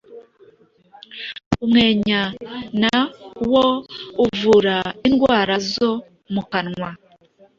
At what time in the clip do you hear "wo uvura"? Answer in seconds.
3.51-4.75